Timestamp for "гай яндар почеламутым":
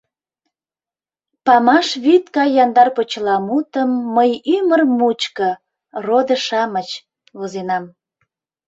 2.35-3.89